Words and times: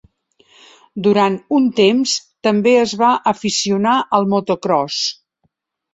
Durant 1.07 1.35
un 1.57 1.67
temps, 1.81 2.15
també 2.47 2.75
es 2.85 2.97
va 3.05 3.13
aficionar 3.33 3.95
al 4.19 4.29
motocròs. 4.33 5.03